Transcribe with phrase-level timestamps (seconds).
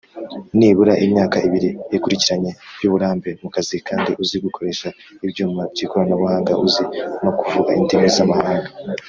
[0.57, 2.51] nibura imyaka ibiri ikurikiranye
[2.81, 4.87] y’uburambe mu kazi kandi uzi gukoresha
[5.25, 6.83] ibyuma by’ikoranabuhanga uzi
[7.23, 8.69] no kuvuga indimi z’amahanga.